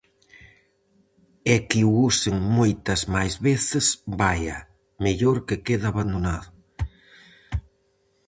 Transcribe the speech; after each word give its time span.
E 1.53 1.55
que 1.69 1.81
o 1.89 1.91
usen 2.09 2.35
moitas 2.57 3.01
máis 3.15 3.33
veces, 3.47 3.85
vaia, 4.19 4.57
mellor 5.03 5.37
que 5.47 5.61
quede 5.65 5.85
abandonado. 5.87 6.49